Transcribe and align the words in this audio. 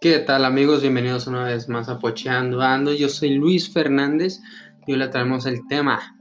¿Qué 0.00 0.18
tal 0.20 0.46
amigos? 0.46 0.80
Bienvenidos 0.80 1.26
una 1.26 1.44
vez 1.44 1.68
más 1.68 1.90
a 1.90 1.98
Pocheando 1.98 2.62
Ando. 2.62 2.94
Yo 2.94 3.10
soy 3.10 3.34
Luis 3.34 3.70
Fernández 3.70 4.40
y 4.86 4.92
hoy 4.92 4.98
le 4.98 5.08
traemos 5.08 5.44
el 5.44 5.68
tema 5.68 6.16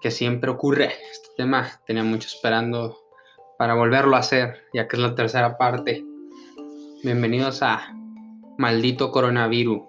que 0.00 0.12
siempre 0.12 0.48
ocurre. 0.48 0.92
Este 1.10 1.26
tema 1.36 1.68
tenía 1.86 2.04
mucho 2.04 2.28
esperando 2.28 2.96
para 3.58 3.74
volverlo 3.74 4.14
a 4.14 4.20
hacer, 4.20 4.62
ya 4.72 4.86
que 4.86 4.94
es 4.94 5.02
la 5.02 5.16
tercera 5.16 5.58
parte. 5.58 6.04
Bienvenidos 7.02 7.64
a 7.64 7.92
Maldito 8.58 9.10
Coronavirus 9.10 9.82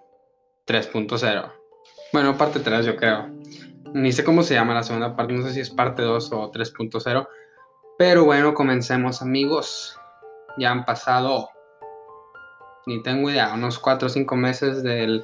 3.0. 0.66 1.54
Bueno, 2.12 2.36
parte 2.40 2.60
3 2.60 2.88
yo 2.88 2.96
creo. 2.96 3.30
Ni 3.94 4.14
sé 4.14 4.24
cómo 4.24 4.42
se 4.42 4.56
llama 4.56 4.74
la 4.74 4.82
segunda 4.82 5.16
parte, 5.16 5.34
no 5.34 5.46
sé 5.46 5.54
si 5.54 5.60
es 5.60 5.70
parte 5.70 6.02
2 6.02 6.32
o 6.32 6.52
3.0. 6.52 7.28
Pero 8.00 8.26
bueno, 8.26 8.56
comencemos 8.56 9.22
amigos. 9.22 9.96
Ya 10.58 10.72
han 10.72 10.86
pasado, 10.86 11.50
ni 12.86 13.02
tengo 13.02 13.30
idea, 13.30 13.54
unos 13.54 13.80
4 13.80 14.08
o 14.08 14.10
5 14.10 14.36
meses 14.36 14.84
del, 14.84 15.24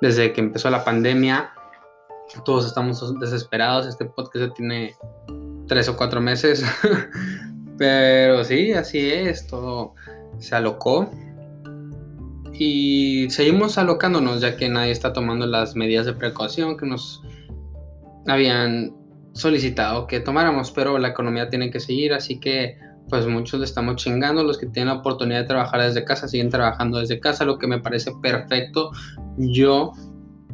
desde 0.00 0.32
que 0.32 0.40
empezó 0.40 0.70
la 0.70 0.84
pandemia. 0.84 1.52
Todos 2.44 2.66
estamos 2.66 3.18
desesperados. 3.20 3.86
Este 3.86 4.04
podcast 4.04 4.46
ya 4.48 4.54
tiene 4.54 4.94
3 5.68 5.88
o 5.88 5.96
4 5.96 6.20
meses. 6.20 6.64
Pero 7.78 8.44
sí, 8.44 8.72
así 8.72 9.10
es. 9.10 9.46
Todo 9.46 9.94
se 10.38 10.54
alocó. 10.54 11.10
Y 12.52 13.28
seguimos 13.30 13.76
alocándonos 13.78 14.40
ya 14.40 14.56
que 14.56 14.68
nadie 14.68 14.90
está 14.90 15.12
tomando 15.12 15.46
las 15.46 15.76
medidas 15.76 16.06
de 16.06 16.14
precaución 16.14 16.76
que 16.76 16.86
nos 16.86 17.22
habían 18.26 18.94
solicitado 19.36 20.06
que 20.06 20.20
tomáramos, 20.20 20.70
pero 20.70 20.98
la 20.98 21.08
economía 21.08 21.50
tiene 21.50 21.70
que 21.70 21.80
seguir, 21.80 22.14
así 22.14 22.40
que 22.40 22.78
pues 23.08 23.26
muchos 23.26 23.60
le 23.60 23.66
estamos 23.66 23.96
chingando, 23.96 24.42
los 24.42 24.58
que 24.58 24.66
tienen 24.66 24.92
la 24.92 25.00
oportunidad 25.00 25.40
de 25.40 25.46
trabajar 25.46 25.82
desde 25.82 26.04
casa 26.04 26.28
siguen 26.28 26.50
trabajando 26.50 26.98
desde 26.98 27.20
casa, 27.20 27.44
lo 27.44 27.58
que 27.58 27.66
me 27.66 27.78
parece 27.78 28.12
perfecto. 28.20 28.90
Yo 29.36 29.92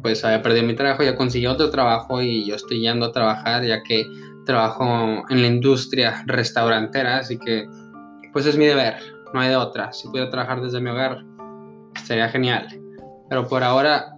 pues 0.01 0.23
había 0.25 0.41
perdido 0.41 0.65
mi 0.65 0.75
trabajo, 0.75 1.03
ya 1.03 1.15
conseguí 1.15 1.47
otro 1.47 1.69
trabajo 1.69 2.21
y 2.21 2.45
yo 2.45 2.55
estoy 2.55 2.81
yendo 2.81 3.05
a 3.07 3.11
trabajar 3.11 3.63
ya 3.65 3.81
que 3.83 4.05
trabajo 4.45 5.23
en 5.29 5.41
la 5.41 5.47
industria 5.47 6.23
restaurantera, 6.27 7.17
así 7.17 7.39
que 7.39 7.67
pues 8.33 8.45
es 8.45 8.57
mi 8.57 8.65
deber, 8.65 8.95
no 9.33 9.39
hay 9.39 9.49
de 9.49 9.55
otra. 9.55 9.93
Si 9.93 10.07
pudiera 10.07 10.29
trabajar 10.29 10.61
desde 10.61 10.81
mi 10.81 10.89
hogar, 10.89 11.23
sería 12.03 12.27
genial. 12.29 12.67
Pero 13.29 13.47
por 13.47 13.63
ahora 13.63 14.17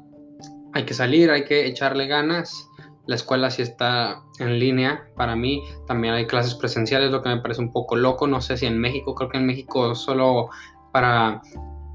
hay 0.73 0.83
que 0.83 0.93
salir, 0.93 1.29
hay 1.29 1.45
que 1.45 1.67
echarle 1.67 2.07
ganas 2.07 2.67
la 3.07 3.15
escuela 3.15 3.51
sí 3.51 3.61
está 3.61 4.23
en 4.39 4.59
línea 4.59 5.07
para 5.15 5.35
mí. 5.35 5.63
También 5.87 6.13
hay 6.13 6.25
clases 6.25 6.55
presenciales, 6.55 7.11
lo 7.11 7.21
que 7.21 7.29
me 7.29 7.39
parece 7.39 7.61
un 7.61 7.71
poco 7.71 7.95
loco. 7.95 8.27
No 8.27 8.41
sé 8.41 8.57
si 8.57 8.65
en 8.65 8.79
México, 8.79 9.15
creo 9.15 9.29
que 9.29 9.37
en 9.37 9.45
México 9.45 9.95
solo 9.95 10.49
para 10.91 11.41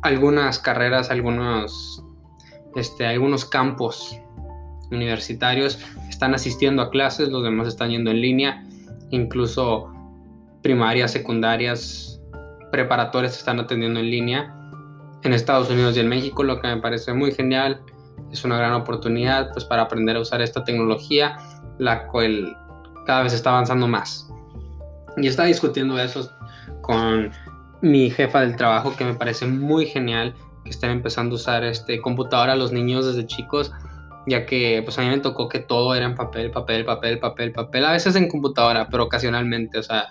algunas 0.02 0.58
carreras, 0.58 1.10
algunos, 1.10 2.04
este, 2.76 3.06
algunos 3.06 3.44
campos 3.44 4.16
universitarios 4.90 5.78
están 6.08 6.34
asistiendo 6.34 6.82
a 6.82 6.90
clases, 6.90 7.28
los 7.28 7.42
demás 7.42 7.68
están 7.68 7.90
yendo 7.90 8.10
en 8.10 8.20
línea. 8.20 8.64
Incluso 9.10 9.92
primarias, 10.62 11.10
secundarias, 11.10 12.20
preparatorias 12.70 13.36
están 13.36 13.58
atendiendo 13.58 14.00
en 14.00 14.10
línea 14.10 14.56
en 15.22 15.34
Estados 15.34 15.68
Unidos 15.70 15.96
y 15.96 16.00
en 16.00 16.08
México, 16.08 16.42
lo 16.42 16.60
que 16.60 16.68
me 16.68 16.78
parece 16.78 17.12
muy 17.12 17.32
genial 17.32 17.82
es 18.30 18.44
una 18.44 18.56
gran 18.58 18.72
oportunidad 18.72 19.52
pues 19.52 19.64
para 19.64 19.82
aprender 19.82 20.16
a 20.16 20.20
usar 20.20 20.40
esta 20.40 20.64
tecnología, 20.64 21.36
la 21.78 22.06
cual 22.06 22.56
cada 23.06 23.22
vez 23.22 23.32
está 23.32 23.50
avanzando 23.50 23.88
más. 23.88 24.28
Y 25.16 25.26
estaba 25.26 25.48
discutiendo 25.48 25.98
eso 25.98 26.30
con 26.82 27.30
mi 27.82 28.10
jefa 28.10 28.40
del 28.40 28.56
trabajo 28.56 28.94
que 28.96 29.04
me 29.04 29.14
parece 29.14 29.46
muy 29.46 29.86
genial 29.86 30.34
que 30.64 30.70
estén 30.70 30.90
empezando 30.90 31.34
a 31.34 31.36
usar 31.36 31.64
este 31.64 32.00
computadora 32.00 32.54
los 32.54 32.72
niños 32.72 33.06
desde 33.06 33.26
chicos, 33.26 33.72
ya 34.26 34.46
que 34.46 34.82
pues 34.84 34.98
a 34.98 35.02
mí 35.02 35.08
me 35.08 35.18
tocó 35.18 35.48
que 35.48 35.60
todo 35.60 35.94
era 35.94 36.06
en 36.06 36.14
papel, 36.14 36.50
papel, 36.50 36.84
papel, 36.84 37.18
papel, 37.18 37.52
papel, 37.52 37.84
a 37.84 37.92
veces 37.92 38.14
en 38.16 38.28
computadora, 38.28 38.88
pero 38.90 39.04
ocasionalmente, 39.04 39.78
o 39.78 39.82
sea, 39.82 40.08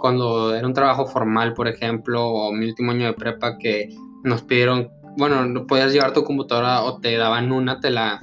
cuando 0.00 0.54
era 0.54 0.66
un 0.66 0.74
trabajo 0.74 1.06
formal, 1.06 1.54
por 1.54 1.68
ejemplo, 1.68 2.26
o 2.26 2.52
mi 2.52 2.66
último 2.66 2.92
año 2.92 3.06
de 3.06 3.12
prepa 3.12 3.58
que 3.58 3.94
nos 4.22 4.42
pidieron 4.42 4.90
bueno, 5.16 5.44
no 5.46 5.66
podías 5.66 5.92
llevar 5.92 6.12
tu 6.12 6.24
computadora 6.24 6.82
o 6.82 7.00
te 7.00 7.16
daban 7.16 7.52
una, 7.52 7.80
te 7.80 7.90
la 7.90 8.20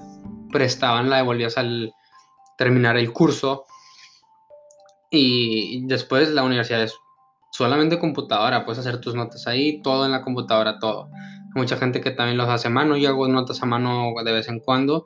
prestaban, 0.51 1.09
la 1.09 1.17
devolvías 1.17 1.57
al 1.57 1.93
terminar 2.57 2.97
el 2.97 3.11
curso. 3.11 3.65
Y 5.09 5.85
después 5.87 6.29
la 6.29 6.43
universidad 6.43 6.83
es 6.83 6.95
solamente 7.51 7.99
computadora, 7.99 8.65
puedes 8.65 8.79
hacer 8.79 9.01
tus 9.01 9.13
notas 9.13 9.47
ahí, 9.47 9.81
todo 9.81 10.05
en 10.05 10.11
la 10.11 10.21
computadora, 10.21 10.79
todo. 10.79 11.09
Hay 11.13 11.61
mucha 11.61 11.77
gente 11.77 11.99
que 11.99 12.11
también 12.11 12.37
los 12.37 12.47
hace 12.47 12.67
a 12.67 12.71
mano, 12.71 12.95
yo 12.95 13.09
hago 13.09 13.27
notas 13.27 13.61
a 13.61 13.65
mano 13.65 14.13
de 14.23 14.31
vez 14.31 14.47
en 14.47 14.59
cuando, 14.59 15.05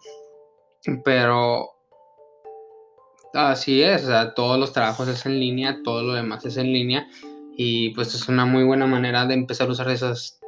pero 1.04 1.72
así 3.34 3.82
es, 3.82 4.08
todos 4.36 4.60
los 4.60 4.72
trabajos 4.74 5.08
es 5.08 5.26
en 5.26 5.40
línea, 5.40 5.80
todo 5.84 6.04
lo 6.04 6.14
demás 6.14 6.46
es 6.46 6.58
en 6.58 6.72
línea 6.72 7.08
y 7.58 7.90
pues 7.92 8.14
es 8.14 8.28
una 8.28 8.46
muy 8.46 8.64
buena 8.64 8.86
manera 8.86 9.26
de 9.26 9.34
empezar 9.34 9.68
a 9.68 9.72
usar 9.72 9.90
esas 9.90 10.40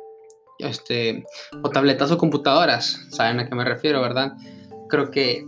este, 0.59 1.25
o 1.61 1.69
tabletas 1.69 2.11
o 2.11 2.17
computadoras, 2.17 3.07
saben 3.09 3.39
a 3.39 3.47
qué 3.47 3.55
me 3.55 3.65
refiero, 3.65 4.01
¿verdad? 4.01 4.33
Creo 4.89 5.11
que 5.11 5.45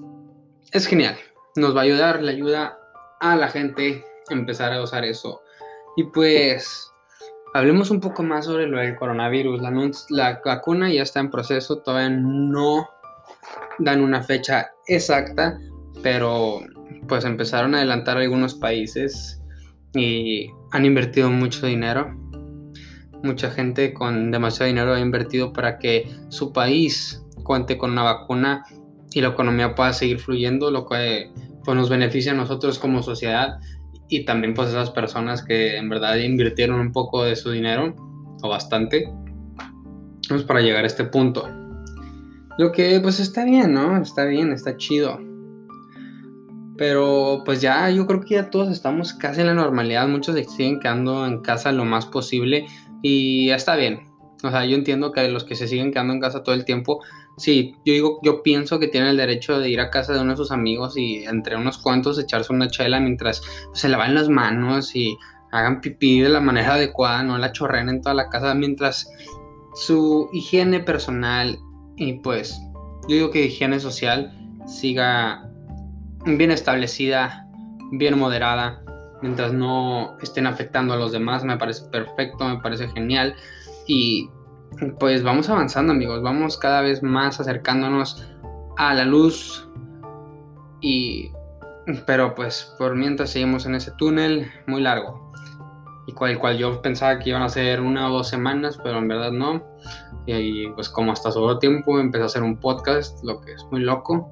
es 0.72 0.86
genial, 0.88 1.18
nos 1.56 1.76
va 1.76 1.82
a 1.82 1.84
ayudar, 1.84 2.22
le 2.22 2.32
ayuda 2.32 2.78
a 3.20 3.36
la 3.36 3.48
gente 3.50 4.04
a 4.30 4.34
empezar 4.34 4.74
a 4.74 4.82
usar 4.82 5.04
eso. 5.06 5.42
Y 5.98 6.04
pues, 6.04 6.92
hablemos 7.54 7.92
un 7.92 8.00
poco 8.00 8.24
más 8.24 8.46
sobre 8.46 8.68
lo 8.68 8.80
del 8.80 8.96
coronavirus. 8.96 9.62
La, 9.62 9.72
la 10.10 10.42
vacuna 10.44 10.92
ya 10.92 11.02
está 11.02 11.20
en 11.20 11.32
proceso, 11.32 11.80
todavía 11.80 12.10
no 12.10 12.88
dan 13.80 14.02
una 14.02 14.22
fecha 14.22 14.72
exacta, 14.88 15.60
pero 16.04 16.62
pues 17.08 17.26
empezaron 17.26 17.74
a 17.74 17.80
adelantar 17.80 18.18
algunos 18.18 18.54
países 18.56 19.42
y 19.94 20.50
han 20.72 20.86
invertido 20.86 21.30
mucho 21.32 21.66
dinero 21.66 22.16
Mucha 23.24 23.52
gente 23.52 23.94
con 23.94 24.32
demasiado 24.32 24.68
dinero 24.68 24.94
ha 24.94 25.00
invertido 25.00 25.52
para 25.52 25.78
que 25.78 26.10
su 26.30 26.54
país 26.54 27.24
cuente 27.44 27.78
con 27.78 27.92
una 27.92 28.04
vacuna 28.04 28.64
y 29.12 29.22
la 29.22 29.30
economía 29.30 29.76
pueda 29.76 29.94
seguir 29.94 30.20
fluyendo, 30.20 30.72
lo 30.72 30.86
que 30.86 31.32
pues, 31.64 31.76
nos 31.76 31.90
beneficia 31.90 32.32
a 32.32 32.36
nosotros 32.36 32.80
como 32.80 33.04
sociedad 33.04 33.60
y 34.08 34.26
también 34.26 34.54
pues 34.54 34.70
esas 34.70 34.92
personas 34.92 35.44
que 35.44 35.78
en 35.78 35.90
verdad 35.90 36.16
invirtieron 36.18 36.80
un 36.80 36.92
poco 36.92 37.24
de 37.24 37.36
su 37.36 37.52
dinero 37.52 37.96
o 38.42 38.50
bastante 38.50 39.12
pues, 40.28 40.44
para 40.44 40.62
llegar 40.62 40.84
a 40.84 40.88
este 40.88 41.04
punto. 41.04 41.48
Lo 42.58 42.72
que 42.72 43.00
pues 43.00 43.20
está 43.20 43.46
bien, 43.46 43.74
¿no? 43.74 44.02
Está 44.02 44.26
bien, 44.26 44.52
está 44.52 44.76
chido. 44.78 45.20
Pero 46.78 47.44
pues 47.46 47.62
ya 47.62 47.90
yo 47.90 48.06
creo 48.08 48.22
que 48.22 48.36
ya 48.36 48.50
todos 48.50 48.70
estamos 48.70 49.14
casi 49.14 49.42
en 49.42 49.48
la 49.48 49.54
normalidad. 49.54 50.08
Muchos 50.08 50.36
siguen 50.56 50.80
quedando 50.80 51.26
en 51.26 51.42
casa 51.42 51.72
lo 51.72 51.86
más 51.86 52.06
posible 52.06 52.66
y 53.02 53.50
está 53.50 53.76
bien. 53.76 54.10
O 54.44 54.52
sea, 54.52 54.66
yo 54.66 54.76
entiendo 54.76 55.12
que 55.12 55.28
los 55.28 55.44
que 55.44 55.56
se 55.56 55.68
siguen 55.68 55.92
quedando 55.92 56.14
en 56.14 56.22
casa 56.22 56.44
todo 56.44 56.56
el 56.56 56.64
tiempo, 56.64 57.02
sí, 57.38 57.76
yo 57.86 57.94
digo, 57.94 58.20
yo 58.24 58.42
pienso 58.42 58.80
que 58.80 58.88
tienen 58.88 59.10
el 59.10 59.18
derecho 59.18 59.60
de 59.60 59.70
ir 59.70 59.82
a 59.82 59.90
casa 59.90 60.14
de 60.14 60.22
uno 60.22 60.32
de 60.32 60.38
sus 60.38 60.52
amigos 60.52 60.98
y 60.98 61.26
entre 61.26 61.58
unos 61.58 61.78
cuantos 61.78 62.18
echarse 62.18 62.54
una 62.54 62.70
chela 62.70 63.00
mientras 63.00 63.42
se 63.74 63.90
lavan 63.90 64.16
las 64.16 64.30
manos 64.30 64.96
y 64.96 65.18
hagan 65.52 65.82
pipí 65.82 66.22
de 66.22 66.30
la 66.30 66.40
manera 66.40 66.76
adecuada, 66.76 67.24
no 67.24 67.38
la 67.38 67.52
chorren 67.52 67.90
en 67.90 68.02
toda 68.02 68.16
la 68.16 68.30
casa, 68.30 68.54
mientras 68.54 69.12
su 69.74 70.30
higiene 70.32 70.80
personal 70.80 71.60
y 71.98 72.14
pues 72.20 72.60
yo 73.08 73.16
digo 73.16 73.32
que 73.32 73.46
higiene 73.46 73.80
social 73.80 74.34
siga 74.66 75.50
bien 76.26 76.52
establecida, 76.52 77.48
bien 77.92 78.18
moderada 78.18 78.84
mientras 79.22 79.54
no 79.54 80.18
estén 80.22 80.48
afectando 80.48 80.94
a 80.94 80.98
los 80.98 81.12
demás, 81.12 81.44
me 81.44 81.58
parece 81.58 81.88
perfecto, 81.90 82.46
me 82.46 82.60
parece 82.60 82.88
genial. 82.90 83.36
Y 83.88 84.30
pues 85.00 85.24
vamos 85.24 85.50
avanzando 85.50 85.94
amigos, 85.94 86.22
vamos 86.22 86.58
cada 86.58 86.82
vez 86.82 87.04
más 87.04 87.40
acercándonos 87.40 88.28
a 88.78 88.94
la 88.94 89.06
luz. 89.06 89.68
Y 90.82 91.32
pero 92.06 92.36
pues 92.36 92.76
por 92.78 92.96
mientras 92.96 93.32
seguimos 93.32 93.66
en 93.66 93.76
ese 93.76 93.92
túnel 93.92 94.52
muy 94.68 94.82
largo. 94.82 95.32
Y 96.08 96.14
cual, 96.14 96.40
cual 96.40 96.58
yo 96.58 96.82
pensaba 96.82 97.20
que 97.20 97.30
iban 97.30 97.44
a 97.44 97.50
ser 97.50 97.82
una 97.82 98.10
o 98.10 98.14
dos 98.14 98.28
semanas, 98.28 98.80
pero 98.84 98.98
en 98.98 99.08
verdad 99.08 99.32
no. 99.32 99.64
Y 100.26 100.68
pues 100.72 100.90
como 100.90 101.12
hasta 101.12 101.32
sobró 101.32 101.60
tiempo, 101.60 102.00
empecé 102.00 102.24
a 102.24 102.28
hacer 102.28 102.44
un 102.44 102.58
podcast, 102.58 103.24
lo 103.24 103.42
que 103.42 103.54
es 103.54 103.64
muy 103.72 103.82
loco. 103.82 104.32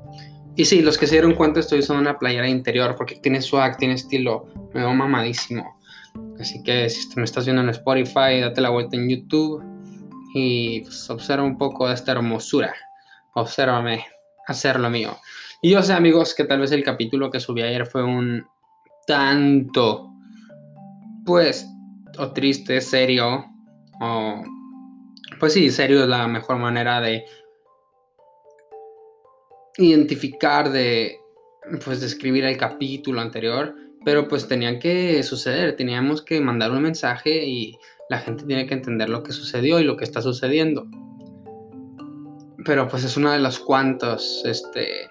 Y 0.57 0.65
sí, 0.65 0.81
los 0.81 0.97
que 0.97 1.05
se 1.05 1.13
dieron 1.13 1.35
cuenta 1.35 1.59
estoy 1.59 1.79
usando 1.79 2.01
una 2.01 2.17
playera 2.17 2.49
interior 2.49 2.95
porque 2.95 3.15
tiene 3.17 3.43
swag, 3.43 3.77
tiene 3.77 3.93
estilo, 3.93 4.47
me 4.73 4.81
veo 4.81 4.91
mamadísimo. 4.91 5.79
Así 6.39 6.63
que 6.63 6.89
si 6.89 7.07
me 7.15 7.25
estás 7.25 7.45
viendo 7.45 7.61
en 7.61 7.69
Spotify, 7.69 8.39
date 8.41 8.59
la 8.59 8.71
vuelta 8.71 8.97
en 8.97 9.07
YouTube 9.07 9.63
y 10.33 10.81
pues, 10.81 11.07
observa 11.11 11.43
un 11.43 11.59
poco 11.59 11.87
de 11.87 11.93
esta 11.93 12.13
hermosura. 12.13 12.73
Obsérvame 13.35 14.03
hacer 14.47 14.79
lo 14.79 14.89
mío. 14.89 15.15
Y 15.61 15.69
yo 15.71 15.83
sé, 15.83 15.93
amigos, 15.93 16.33
que 16.33 16.43
tal 16.45 16.59
vez 16.59 16.71
el 16.71 16.83
capítulo 16.83 17.29
que 17.29 17.39
subí 17.39 17.61
ayer 17.61 17.85
fue 17.85 18.03
un 18.03 18.43
tanto, 19.05 20.11
pues, 21.23 21.67
o 22.17 22.31
triste, 22.33 22.81
serio, 22.81 23.45
o 24.01 24.41
Pues 25.39 25.53
sí, 25.53 25.69
serio 25.69 26.01
es 26.01 26.09
la 26.09 26.27
mejor 26.27 26.57
manera 26.57 26.99
de 26.99 27.25
identificar, 29.77 30.71
de 30.71 31.19
pues 31.83 32.01
describir 32.01 32.45
el 32.45 32.57
capítulo 32.57 33.21
anterior, 33.21 33.75
pero 34.05 34.27
pues 34.27 34.47
tenían 34.47 34.79
que 34.79 35.21
suceder, 35.23 35.75
teníamos 35.75 36.21
que 36.21 36.39
mandar 36.39 36.71
un 36.71 36.81
mensaje 36.81 37.45
y 37.45 37.77
la 38.09 38.19
gente 38.19 38.45
tiene 38.45 38.65
que 38.65 38.73
entender 38.73 39.09
lo 39.09 39.23
que 39.23 39.33
sucedió 39.33 39.79
y 39.79 39.83
lo 39.83 39.97
que 39.97 40.05
está 40.05 40.21
sucediendo. 40.21 40.87
Pero 42.65 42.87
pues 42.87 43.03
es 43.03 43.17
una 43.17 43.33
de 43.33 43.39
las 43.39 43.59
cuantas, 43.59 44.41
este, 44.45 45.09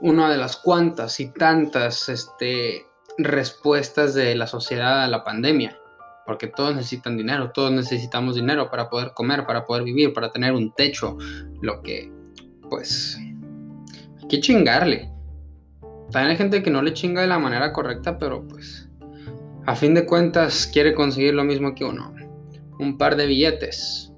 una 0.00 0.30
de 0.30 0.36
las 0.36 0.56
cuantas 0.56 1.18
y 1.20 1.32
tantas, 1.32 2.08
este, 2.08 2.86
respuestas 3.18 4.14
de 4.14 4.34
la 4.34 4.46
sociedad 4.46 5.02
a 5.02 5.08
la 5.08 5.24
pandemia. 5.24 5.78
Porque 6.24 6.46
todos 6.46 6.74
necesitan 6.76 7.16
dinero, 7.16 7.50
todos 7.50 7.72
necesitamos 7.72 8.36
dinero 8.36 8.70
para 8.70 8.88
poder 8.88 9.12
comer, 9.12 9.44
para 9.44 9.64
poder 9.64 9.82
vivir, 9.82 10.12
para 10.12 10.30
tener 10.30 10.52
un 10.52 10.72
techo. 10.72 11.16
Lo 11.60 11.82
que, 11.82 12.12
pues, 12.70 13.18
hay 14.22 14.28
que 14.28 14.40
chingarle. 14.40 15.10
También 16.10 16.30
hay 16.30 16.36
gente 16.36 16.62
que 16.62 16.70
no 16.70 16.82
le 16.82 16.92
chinga 16.92 17.22
de 17.22 17.26
la 17.26 17.38
manera 17.38 17.72
correcta, 17.72 18.18
pero 18.18 18.46
pues, 18.46 18.88
a 19.66 19.74
fin 19.74 19.94
de 19.94 20.06
cuentas, 20.06 20.68
quiere 20.72 20.94
conseguir 20.94 21.34
lo 21.34 21.44
mismo 21.44 21.74
que 21.74 21.84
uno. 21.84 22.14
Un 22.78 22.98
par 22.98 23.16
de 23.16 23.26
billetes. 23.26 24.12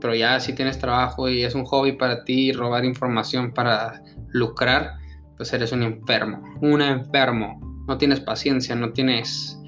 Pero 0.00 0.14
ya 0.14 0.40
si 0.40 0.54
tienes 0.54 0.78
trabajo 0.78 1.28
y 1.28 1.42
es 1.44 1.54
un 1.54 1.64
hobby 1.64 1.92
para 1.92 2.24
ti 2.24 2.52
robar 2.52 2.84
información 2.84 3.52
para 3.52 4.02
lucrar, 4.28 4.94
pues 5.36 5.52
eres 5.52 5.72
un 5.72 5.82
enfermo. 5.82 6.42
Un 6.60 6.82
enfermo 6.82 7.60
no 7.86 7.98
tienes 7.98 8.20
paciencia, 8.20 8.74
no 8.74 8.92
tienes 8.92 9.58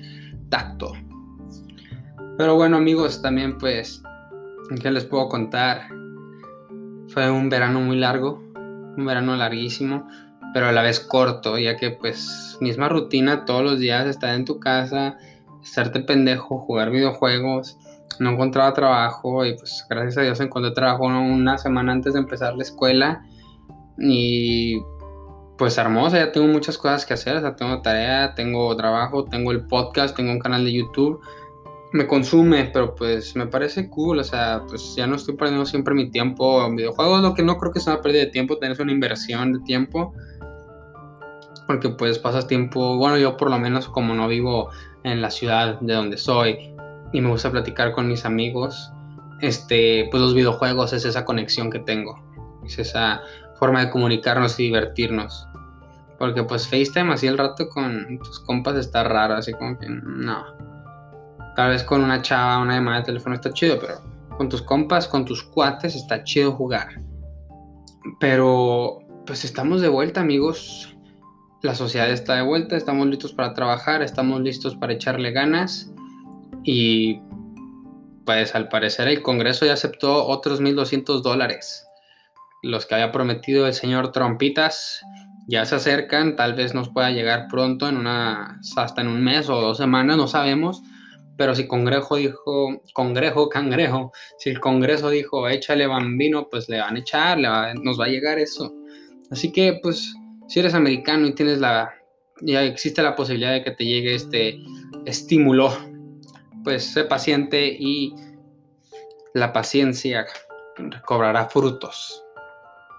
tacto. 0.48 0.92
Pero 2.36 2.56
bueno 2.56 2.76
amigos, 2.76 3.22
también 3.22 3.58
pues, 3.58 4.02
¿qué 4.80 4.90
les 4.90 5.04
puedo 5.04 5.28
contar? 5.28 5.88
Fue 7.08 7.30
un 7.30 7.48
verano 7.48 7.80
muy 7.80 7.96
largo, 7.96 8.42
un 8.98 9.06
verano 9.06 9.36
larguísimo, 9.36 10.06
pero 10.52 10.66
a 10.66 10.72
la 10.72 10.82
vez 10.82 11.00
corto, 11.00 11.58
ya 11.58 11.76
que 11.76 11.90
pues 11.90 12.58
misma 12.60 12.88
rutina 12.88 13.44
todos 13.44 13.62
los 13.62 13.78
días, 13.78 14.06
estar 14.06 14.34
en 14.34 14.44
tu 14.44 14.60
casa, 14.60 15.16
estarte 15.62 16.00
pendejo, 16.00 16.58
jugar 16.58 16.90
videojuegos, 16.90 17.78
no 18.18 18.30
encontraba 18.30 18.72
trabajo 18.72 19.44
y 19.44 19.56
pues 19.56 19.86
gracias 19.88 20.18
a 20.18 20.22
Dios 20.22 20.40
encontré 20.40 20.72
trabajo 20.72 21.04
una 21.04 21.58
semana 21.58 21.92
antes 21.92 22.14
de 22.14 22.20
empezar 22.20 22.56
la 22.56 22.62
escuela 22.62 23.22
y 23.98 24.80
pues 25.56 25.76
hermosa, 25.76 26.18
ya 26.18 26.32
tengo 26.32 26.46
muchas 26.46 26.78
cosas 26.78 27.04
que 27.04 27.14
hacer, 27.14 27.36
o 27.36 27.40
sea, 27.40 27.56
tengo 27.56 27.82
tarea, 27.82 28.34
tengo 28.34 28.74
trabajo, 28.76 29.24
tengo 29.24 29.50
el 29.50 29.66
podcast, 29.66 30.16
tengo 30.16 30.30
un 30.30 30.38
canal 30.38 30.64
de 30.64 30.72
YouTube, 30.72 31.20
me 31.92 32.06
consume, 32.06 32.70
pero 32.72 32.94
pues 32.94 33.34
me 33.34 33.46
parece 33.46 33.88
cool, 33.88 34.18
o 34.18 34.24
sea, 34.24 34.62
pues 34.68 34.94
ya 34.96 35.06
no 35.06 35.16
estoy 35.16 35.36
perdiendo 35.36 35.64
siempre 35.64 35.94
mi 35.94 36.10
tiempo 36.10 36.64
en 36.66 36.76
videojuegos, 36.76 37.22
lo 37.22 37.34
que 37.34 37.42
no 37.42 37.56
creo 37.56 37.72
que 37.72 37.80
sea 37.80 37.94
una 37.94 38.02
pérdida 38.02 38.24
de 38.24 38.30
tiempo, 38.30 38.58
tener 38.58 38.80
una 38.80 38.92
inversión 38.92 39.52
de 39.54 39.60
tiempo, 39.60 40.12
porque 41.66 41.88
pues 41.90 42.18
pasas 42.18 42.46
tiempo, 42.46 42.96
bueno, 42.96 43.16
yo 43.18 43.36
por 43.36 43.50
lo 43.50 43.58
menos 43.58 43.88
como 43.88 44.14
no 44.14 44.28
vivo 44.28 44.70
en 45.04 45.22
la 45.22 45.30
ciudad 45.30 45.80
de 45.80 45.94
donde 45.94 46.18
soy 46.18 46.74
y 47.12 47.20
me 47.20 47.30
gusta 47.30 47.50
platicar 47.50 47.92
con 47.92 48.08
mis 48.08 48.24
amigos, 48.24 48.92
este, 49.40 50.08
pues 50.10 50.20
los 50.20 50.34
videojuegos 50.34 50.92
es 50.92 51.04
esa 51.04 51.24
conexión 51.24 51.70
que 51.70 51.78
tengo, 51.78 52.22
es 52.64 52.78
esa 52.78 53.22
forma 53.58 53.84
de 53.84 53.90
comunicarnos 53.90 54.58
y 54.60 54.64
divertirnos. 54.64 55.46
Porque 56.18 56.42
pues 56.42 56.66
FaceTime 56.66 57.12
así 57.12 57.28
el 57.28 57.38
rato 57.38 57.68
con 57.68 58.18
tus 58.18 58.40
compas 58.40 58.76
está 58.76 59.04
raro, 59.04 59.34
así 59.34 59.52
como 59.52 59.78
que 59.78 59.86
no. 59.88 60.44
Tal 61.58 61.70
vez 61.70 61.82
con 61.82 62.04
una 62.04 62.22
chava, 62.22 62.58
una 62.58 62.76
llamada 62.76 62.98
de 62.98 63.06
teléfono 63.06 63.34
está 63.34 63.52
chido, 63.52 63.80
pero 63.80 63.94
con 64.36 64.48
tus 64.48 64.62
compas, 64.62 65.08
con 65.08 65.24
tus 65.24 65.42
cuates 65.42 65.96
está 65.96 66.22
chido 66.22 66.52
jugar. 66.52 67.02
Pero 68.20 69.00
pues 69.26 69.44
estamos 69.44 69.80
de 69.80 69.88
vuelta 69.88 70.20
amigos. 70.20 70.96
La 71.62 71.74
sociedad 71.74 72.08
está 72.10 72.36
de 72.36 72.42
vuelta, 72.42 72.76
estamos 72.76 73.08
listos 73.08 73.32
para 73.32 73.54
trabajar, 73.54 74.02
estamos 74.02 74.40
listos 74.40 74.76
para 74.76 74.92
echarle 74.92 75.32
ganas. 75.32 75.92
Y 76.62 77.22
pues 78.24 78.54
al 78.54 78.68
parecer 78.68 79.08
el 79.08 79.22
Congreso 79.22 79.66
ya 79.66 79.72
aceptó 79.72 80.28
otros 80.28 80.62
1.200 80.62 81.22
dólares. 81.22 81.88
Los 82.62 82.86
que 82.86 82.94
había 82.94 83.10
prometido 83.10 83.66
el 83.66 83.74
señor 83.74 84.12
Trompitas 84.12 85.02
ya 85.48 85.64
se 85.64 85.74
acercan, 85.74 86.36
tal 86.36 86.54
vez 86.54 86.72
nos 86.72 86.88
pueda 86.88 87.10
llegar 87.10 87.48
pronto, 87.48 87.88
en 87.88 87.96
una, 87.96 88.60
hasta 88.76 89.00
en 89.00 89.08
un 89.08 89.24
mes 89.24 89.48
o 89.48 89.60
dos 89.60 89.78
semanas, 89.78 90.16
no 90.16 90.28
sabemos. 90.28 90.84
Pero 91.38 91.54
si 91.54 91.68
Congreso 91.68 92.16
dijo, 92.16 92.82
Congreso, 92.92 93.48
Cangrejo, 93.48 94.12
si 94.38 94.50
el 94.50 94.58
Congreso 94.58 95.08
dijo, 95.08 95.48
échale 95.48 95.86
bambino, 95.86 96.48
pues 96.50 96.68
le 96.68 96.80
van 96.80 96.96
a 96.96 96.98
echar, 96.98 97.38
nos 97.38 97.98
va 97.98 98.06
a 98.06 98.08
llegar 98.08 98.40
eso. 98.40 98.74
Así 99.30 99.52
que, 99.52 99.78
pues, 99.80 100.12
si 100.48 100.58
eres 100.58 100.74
americano 100.74 101.28
y 101.28 101.34
tienes 101.34 101.60
la, 101.60 101.94
ya 102.40 102.64
existe 102.64 103.02
la 103.02 103.14
posibilidad 103.14 103.52
de 103.52 103.62
que 103.62 103.70
te 103.70 103.84
llegue 103.84 104.16
este 104.16 104.58
estímulo, 105.06 105.70
pues 106.64 106.92
sé 106.92 107.04
paciente 107.04 107.68
y 107.68 108.16
la 109.32 109.52
paciencia 109.52 110.26
cobrará 111.06 111.48
frutos. 111.48 112.24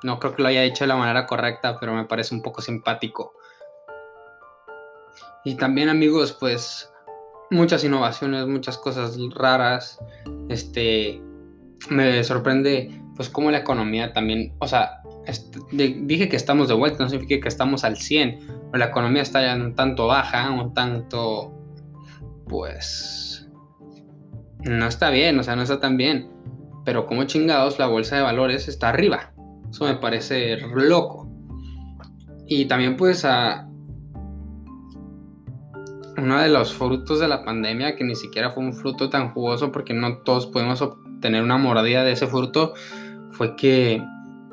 No 0.04 0.18
creo 0.18 0.34
que 0.34 0.42
lo 0.44 0.48
haya 0.48 0.64
hecho 0.64 0.86
de 0.86 0.88
la 0.88 0.96
manera 0.96 1.28
correcta, 1.28 1.78
pero 1.78 1.94
me 1.94 2.06
parece 2.06 2.34
un 2.34 2.42
poco 2.42 2.62
simpático. 2.62 3.34
Y 5.44 5.56
también 5.56 5.90
amigos, 5.90 6.38
pues 6.40 6.90
muchas 7.52 7.84
innovaciones, 7.84 8.48
muchas 8.48 8.78
cosas 8.78 9.18
raras. 9.36 10.00
Este 10.50 11.22
me 11.90 12.24
sorprende 12.24 13.02
pues 13.16 13.30
cómo 13.30 13.52
la 13.52 13.60
economía 13.60 14.14
también, 14.14 14.54
o 14.60 14.68
sea, 14.68 15.02
dije 15.72 16.30
que 16.30 16.36
estamos 16.36 16.68
de 16.68 16.74
vuelta, 16.74 17.04
no 17.04 17.10
significa 17.10 17.42
que 17.42 17.48
estamos 17.48 17.84
al 17.84 17.98
100, 17.98 18.40
pero 18.72 18.78
la 18.78 18.86
economía 18.86 19.22
está 19.22 19.42
ya 19.42 19.56
un 19.56 19.76
tanto 19.76 20.08
baja, 20.08 20.52
un 20.52 20.74
tanto 20.74 21.54
pues 22.48 23.50
no 24.60 24.88
está 24.88 25.10
bien, 25.10 25.40
o 25.40 25.44
sea, 25.44 25.56
no 25.56 25.64
está 25.64 25.80
tan 25.80 25.98
bien. 25.98 26.32
Pero 26.86 27.06
como 27.06 27.26
chingados 27.26 27.78
la 27.78 27.88
bolsa 27.88 28.16
de 28.16 28.24
valores 28.24 28.68
está 28.68 28.90
arriba. 28.90 29.34
Eso 29.70 29.86
me 29.86 29.96
parece 29.96 30.58
loco. 30.58 31.30
Y 32.48 32.66
también 32.66 32.98
pues 32.98 33.26
a 33.26 33.69
uno 36.22 36.40
de 36.40 36.50
los 36.50 36.74
frutos 36.74 37.20
de 37.20 37.28
la 37.28 37.44
pandemia, 37.44 37.96
que 37.96 38.04
ni 38.04 38.16
siquiera 38.16 38.52
fue 38.52 38.64
un 38.64 38.74
fruto 38.74 39.10
tan 39.10 39.32
jugoso 39.34 39.72
porque 39.72 39.94
no 39.94 40.20
todos 40.20 40.48
podemos 40.48 40.82
obtener 40.82 41.44
una 41.44 41.58
moradía 41.58 42.04
de 42.04 42.14
ese 42.14 42.28
fruto, 42.28 42.74
fue 43.32 43.56
que 43.56 44.02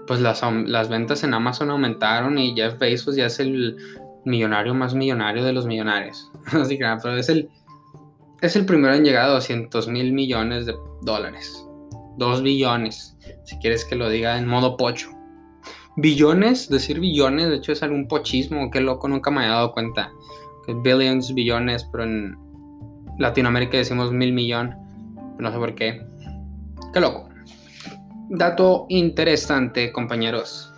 pues 0.06 0.20
las, 0.20 0.88
ventas 0.88 1.24
en 1.24 1.34
Amazon 1.34 1.70
aumentaron 1.70 2.38
y 2.38 2.54
Jeff 2.54 2.78
Bezos 2.78 3.16
ya 3.16 3.26
es 3.26 3.40
el 3.40 3.76
millonario 4.24 4.74
más 4.74 4.94
millonario 4.94 5.44
de 5.44 5.52
los 5.52 5.66
millonarios. 5.66 6.30
Así 6.52 6.78
que, 6.78 6.84
pero 7.02 7.16
es 7.16 7.28
el, 7.28 7.48
es 8.40 8.56
el 8.56 8.64
primero 8.66 8.94
en 8.94 9.04
llegar 9.04 9.24
a 9.24 9.32
200 9.32 9.88
mil 9.88 10.12
millones 10.12 10.66
de 10.66 10.74
dólares. 11.02 11.66
2 12.18 12.42
billones, 12.42 13.16
si 13.44 13.56
quieres 13.58 13.84
que 13.84 13.96
lo 13.96 14.08
diga 14.08 14.38
en 14.38 14.46
modo 14.46 14.76
pocho. 14.76 15.10
Billones, 15.96 16.68
decir 16.68 17.00
billones, 17.00 17.48
de 17.48 17.56
hecho 17.56 17.72
es 17.72 17.82
algún 17.82 18.06
pochismo, 18.06 18.70
qué 18.70 18.80
loco, 18.80 19.08
nunca 19.08 19.30
me 19.30 19.40
había 19.40 19.54
dado 19.54 19.72
cuenta. 19.72 20.12
Que 20.66 20.74
billions, 20.74 21.32
billones, 21.32 21.84
pero 21.90 22.04
en 22.04 22.36
Latinoamérica 23.18 23.78
decimos 23.78 24.12
mil 24.12 24.32
millón, 24.32 24.74
no 25.38 25.50
sé 25.50 25.58
por 25.58 25.74
qué. 25.74 26.04
Qué 26.92 27.00
loco. 27.00 27.28
Dato 28.30 28.86
interesante, 28.88 29.92
compañeros. 29.92 30.72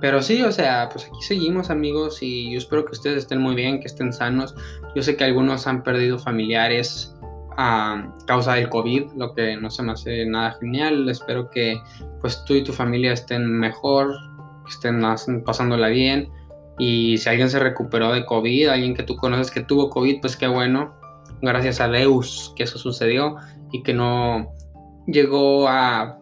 Pero 0.00 0.22
sí, 0.22 0.42
o 0.42 0.52
sea, 0.52 0.88
pues 0.90 1.06
aquí 1.06 1.20
seguimos 1.22 1.70
amigos 1.70 2.22
y 2.22 2.52
yo 2.52 2.58
espero 2.58 2.84
que 2.84 2.92
ustedes 2.92 3.18
estén 3.18 3.40
muy 3.40 3.56
bien, 3.56 3.80
que 3.80 3.86
estén 3.86 4.12
sanos. 4.12 4.54
Yo 4.94 5.02
sé 5.02 5.16
que 5.16 5.24
algunos 5.24 5.66
han 5.66 5.82
perdido 5.82 6.18
familiares, 6.18 7.14
a 7.60 8.14
causa 8.26 8.54
del 8.54 8.68
COVID, 8.68 9.10
lo 9.16 9.34
que 9.34 9.56
no 9.56 9.68
se 9.68 9.82
me 9.82 9.92
hace 9.92 10.24
nada 10.24 10.52
genial. 10.60 11.08
Espero 11.08 11.50
que 11.50 11.80
pues 12.20 12.44
tú 12.44 12.54
y 12.54 12.62
tu 12.62 12.72
familia 12.72 13.12
estén 13.12 13.50
mejor, 13.50 14.14
que 14.64 14.70
estén 14.70 15.02
pasándola 15.44 15.88
bien. 15.88 16.30
Y 16.78 17.18
si 17.18 17.28
alguien 17.28 17.50
se 17.50 17.58
recuperó 17.58 18.12
de 18.12 18.24
COVID, 18.24 18.68
alguien 18.68 18.94
que 18.94 19.02
tú 19.02 19.16
conoces 19.16 19.50
que 19.50 19.62
tuvo 19.62 19.90
COVID, 19.90 20.20
pues 20.20 20.36
qué 20.36 20.46
bueno. 20.46 20.94
Gracias 21.42 21.80
a 21.80 21.88
Deus 21.88 22.52
que 22.56 22.64
eso 22.64 22.78
sucedió 22.78 23.36
y 23.72 23.82
que 23.82 23.94
no 23.94 24.54
llegó 25.06 25.68
a 25.68 26.18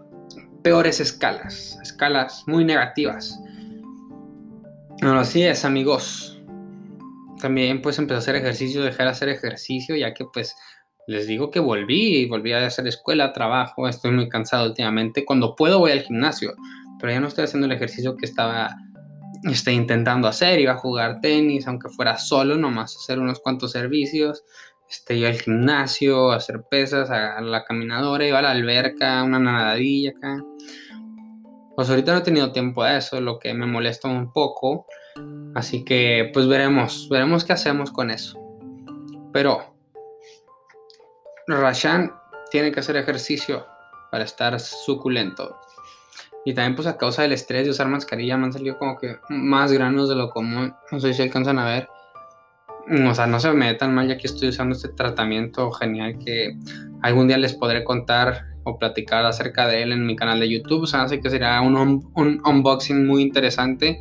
peores 0.63 1.01
escalas, 1.01 1.79
escalas 1.83 2.45
muy 2.47 2.65
negativas. 2.65 3.41
Bueno, 5.01 5.21
así 5.21 5.43
es, 5.43 5.65
amigos. 5.65 6.43
También 7.41 7.83
pues 7.83 7.99
empecé 7.99 8.17
a 8.17 8.19
hacer 8.19 8.37
ejercicio, 8.37 8.83
dejar 8.83 9.07
de 9.07 9.13
hacer 9.13 9.29
ejercicio, 9.29 9.95
ya 9.95 10.15
que 10.15 10.25
pues 10.33 10.57
les 11.07 11.27
digo 11.27 11.51
que 11.51 11.61
volví, 11.61 12.27
volví 12.27 12.53
a 12.53 12.67
hacer 12.67 12.87
escuela, 12.87 13.33
trabajo, 13.33 13.87
estoy 13.89 14.11
muy 14.11 14.29
cansado 14.29 14.67
últimamente. 14.67 15.25
Cuando 15.25 15.55
puedo 15.55 15.79
voy 15.79 15.93
al 15.93 16.03
gimnasio, 16.03 16.55
pero 16.99 17.13
ya 17.13 17.21
no 17.21 17.29
estoy 17.29 17.45
haciendo 17.45 17.67
el 17.67 17.73
ejercicio 17.73 18.17
que 18.17 18.27
estaba 18.27 18.77
intentando 19.73 20.29
hacer. 20.29 20.61
Iba 20.61 20.73
a 20.73 20.79
jugar 20.79 21.21
tenis, 21.21 21.67
aunque 21.67 21.89
fuera 21.89 22.19
solo, 22.19 22.57
nomás 22.57 22.97
hacer 22.97 23.19
unos 23.19 23.41
cuantos 23.41 23.73
servicios. 23.73 24.45
este, 24.89 25.17
iba 25.17 25.29
al 25.29 25.41
gimnasio, 25.41 26.33
a 26.33 26.37
hacer 26.37 26.63
pesas, 26.71 27.11
a 27.11 27.41
la 27.41 27.65
caminadora, 27.65 28.27
iba 28.27 28.39
a 28.39 28.43
la 28.43 28.51
alberca, 28.53 29.23
una 29.23 29.39
nadadilla 29.39 30.11
acá. 30.11 30.45
Pues 31.75 31.91
ahorita 31.91 32.13
no 32.13 32.19
he 32.19 32.23
tenido 32.23 32.53
tiempo 32.53 32.85
de 32.85 32.97
eso, 32.97 33.21
lo 33.21 33.39
que 33.39 33.53
me 33.53 33.67
molesta 33.67 34.09
un 34.09 34.33
poco. 34.33 34.87
Así 35.55 35.85
que 35.85 36.31
pues 36.33 36.47
veremos, 36.47 37.09
veremos 37.11 37.45
qué 37.45 37.53
hacemos 37.53 37.91
con 37.91 38.11
eso. 38.11 38.39
Pero 39.33 39.77
Rashan 41.47 42.13
tiene 42.51 42.73
que 42.73 42.81
hacer 42.81 42.97
ejercicio 42.97 43.67
para 44.11 44.25
estar 44.25 44.59
suculento. 44.59 45.59
Y 46.47 46.55
también 46.55 46.77
pues 46.77 46.87
a 46.87 46.97
causa 46.97 47.23
del 47.23 47.33
estrés 47.33 47.65
de 47.65 47.73
usar 47.73 47.89
mascarilla 47.89 48.37
me 48.37 48.47
han 48.47 48.53
salido 48.53 48.79
como 48.79 48.97
que 48.97 49.17
más 49.29 49.73
granos 49.73 50.09
de 50.09 50.15
lo 50.15 50.31
común. 50.31 50.73
No 50.93 51.01
sé 51.01 51.13
si 51.13 51.21
alcanzan 51.21 51.59
a 51.59 51.65
ver. 51.65 51.89
O 53.11 53.15
sea, 53.17 53.27
no 53.27 53.41
se 53.41 53.53
me 53.53 53.67
ve 53.67 53.75
tan 53.75 53.93
mal 53.93 54.07
ya 54.07 54.17
que 54.17 54.29
estoy 54.29 54.51
usando 54.51 54.77
este 54.77 54.89
tratamiento 54.91 55.73
genial 55.73 56.19
que 56.25 56.57
algún 57.03 57.27
día 57.27 57.37
les 57.37 57.53
podré 57.53 57.83
contar 57.83 58.45
o 58.63 58.79
platicar 58.79 59.27
acerca 59.27 59.67
de 59.67 59.83
él 59.83 59.91
en 59.91 60.07
mi 60.07 60.15
canal 60.15 60.39
de 60.39 60.49
YouTube. 60.49 60.85
O 60.85 60.87
sea, 60.87 61.03
así 61.03 61.21
que 61.21 61.31
será 61.31 61.61
un, 61.63 61.77
un 62.15 62.41
unboxing 62.45 63.05
muy 63.05 63.23
interesante 63.23 64.01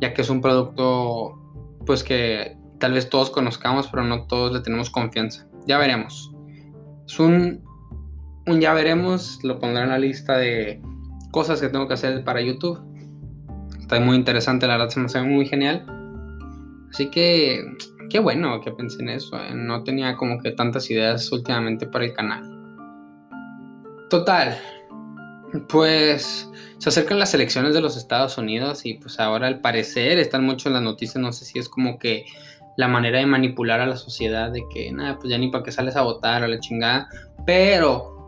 ya 0.00 0.14
que 0.14 0.22
es 0.22 0.30
un 0.30 0.40
producto 0.40 1.38
pues 1.86 2.02
que 2.02 2.56
tal 2.78 2.92
vez 2.92 3.08
todos 3.08 3.30
conozcamos 3.30 3.88
pero 3.88 4.02
no 4.02 4.26
todos 4.26 4.52
le 4.52 4.60
tenemos 4.60 4.90
confianza. 4.90 5.46
Ya 5.64 5.78
veremos. 5.78 6.32
Es 7.06 7.20
un, 7.20 7.62
un 8.48 8.60
ya 8.60 8.74
veremos, 8.74 9.38
lo 9.44 9.60
pondré 9.60 9.84
en 9.84 9.90
la 9.90 9.98
lista 9.98 10.36
de 10.36 10.82
cosas 11.30 11.60
que 11.60 11.68
tengo 11.68 11.86
que 11.88 11.94
hacer 11.94 12.24
para 12.24 12.40
YouTube. 12.40 12.80
Está 13.80 14.00
muy 14.00 14.16
interesante, 14.16 14.66
la 14.66 14.76
verdad 14.76 14.90
se 14.90 15.00
me 15.00 15.06
hace 15.06 15.22
muy 15.22 15.46
genial. 15.46 15.84
Así 16.90 17.10
que, 17.10 17.64
qué 18.10 18.18
bueno 18.18 18.60
que 18.60 18.70
pensé 18.72 19.02
en 19.02 19.10
eso. 19.10 19.36
¿eh? 19.36 19.54
No 19.54 19.84
tenía 19.84 20.16
como 20.16 20.40
que 20.40 20.52
tantas 20.52 20.90
ideas 20.90 21.30
últimamente 21.32 21.86
para 21.86 22.04
el 22.04 22.12
canal. 22.12 22.54
Total, 24.10 24.58
pues 25.68 26.50
se 26.78 26.88
acercan 26.88 27.18
las 27.18 27.34
elecciones 27.34 27.74
de 27.74 27.80
los 27.80 27.96
Estados 27.96 28.38
Unidos 28.38 28.84
y 28.84 28.94
pues 28.94 29.18
ahora 29.20 29.46
al 29.46 29.60
parecer 29.60 30.18
están 30.18 30.44
mucho 30.44 30.68
en 30.68 30.74
las 30.74 30.82
noticias. 30.82 31.16
No 31.16 31.32
sé 31.32 31.44
si 31.44 31.58
es 31.58 31.68
como 31.68 31.98
que 31.98 32.24
la 32.76 32.88
manera 32.88 33.18
de 33.18 33.26
manipular 33.26 33.80
a 33.80 33.86
la 33.86 33.96
sociedad 33.96 34.50
de 34.52 34.64
que 34.72 34.92
nada, 34.92 35.18
pues 35.18 35.30
ya 35.30 35.38
ni 35.38 35.48
para 35.50 35.64
qué 35.64 35.72
sales 35.72 35.96
a 35.96 36.02
votar 36.02 36.44
a 36.44 36.48
la 36.48 36.60
chingada. 36.60 37.08
Pero 37.44 38.18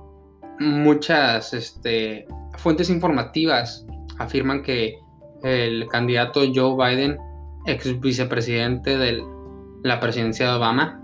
muchas 0.58 1.54
este, 1.54 2.26
fuentes 2.56 2.90
informativas 2.90 3.86
afirman 4.18 4.62
que 4.62 4.98
el 5.42 5.86
candidato 5.88 6.42
Joe 6.54 6.76
Biden, 6.76 7.18
ex 7.66 7.98
vicepresidente 8.00 8.98
de 8.98 9.22
la 9.82 10.00
presidencia 10.00 10.50
de 10.50 10.56
Obama, 10.56 11.02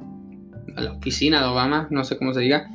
la 0.77 0.93
oficina 0.93 1.41
de 1.41 1.47
Obama, 1.47 1.89
no 1.91 2.05
sé 2.05 2.19
cómo 2.19 2.35
se 2.35 2.41
diga, 2.41 2.69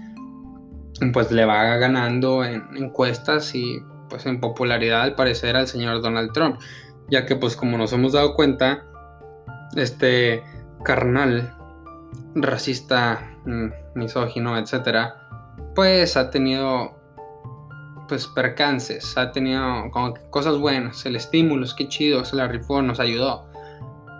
pues 1.13 1.31
le 1.31 1.45
va 1.45 1.77
ganando 1.77 2.43
en 2.43 2.63
encuestas 2.75 3.53
y 3.55 3.79
pues 4.09 4.25
en 4.25 4.39
popularidad 4.39 5.01
al 5.03 5.15
parecer 5.15 5.55
al 5.55 5.67
señor 5.67 6.01
Donald 6.01 6.31
Trump, 6.33 6.59
ya 7.09 7.25
que 7.25 7.35
pues 7.35 7.55
como 7.55 7.77
nos 7.77 7.93
hemos 7.93 8.13
dado 8.13 8.35
cuenta, 8.35 8.83
este 9.75 10.43
carnal, 10.83 11.55
racista, 12.35 13.37
mm, 13.45 13.67
misógino, 13.95 14.57
etcétera, 14.57 15.15
pues 15.75 16.17
ha 16.17 16.29
tenido 16.29 17.00
pues 18.11 18.27
percances, 18.27 19.17
ha 19.17 19.31
tenido 19.31 19.89
como 19.91 20.13
cosas 20.31 20.57
buenas, 20.57 21.05
el 21.05 21.15
estímulo, 21.15 21.65
qué 21.77 21.87
chido, 21.87 22.25
se 22.25 22.35
la 22.35 22.45
rifó, 22.45 22.81
nos 22.81 22.99
ayudó. 22.99 23.49